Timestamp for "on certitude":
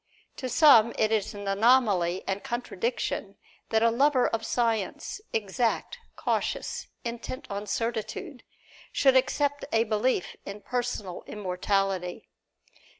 7.51-8.41